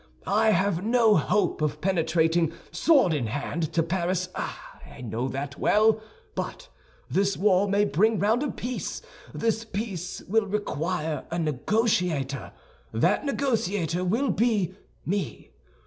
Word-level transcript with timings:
I 0.25 0.49
have 0.49 0.83
no 0.83 1.15
hope 1.15 1.61
of 1.61 1.79
penetrating, 1.79 2.53
sword 2.71 3.13
in 3.13 3.27
hand, 3.27 3.71
to 3.73 3.83
Paris, 3.83 4.29
I 4.33 5.01
know 5.03 5.27
that 5.27 5.59
well. 5.59 6.01
But 6.33 6.69
this 7.07 7.37
war 7.37 7.67
may 7.69 7.85
bring 7.85 8.17
round 8.17 8.41
a 8.41 8.49
peace; 8.49 9.03
this 9.31 9.63
peace 9.63 10.23
will 10.27 10.47
require 10.47 11.27
a 11.29 11.37
negotiator; 11.37 12.51
that 12.91 13.27
negotiator 13.27 14.03
will 14.03 14.31
be 14.31 14.73
me. 15.05 15.51